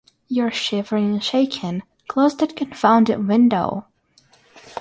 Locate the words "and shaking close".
1.11-2.35